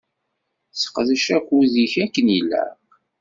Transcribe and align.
Seqdec 0.81 1.25
akud-ik 1.37 1.93
akken 2.03 2.27
ilaq. 2.37 2.79